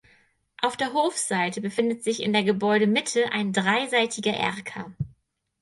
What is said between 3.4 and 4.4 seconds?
dreiseitiger